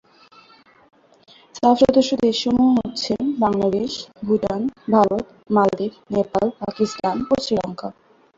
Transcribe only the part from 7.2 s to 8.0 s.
ও Sri Lanka.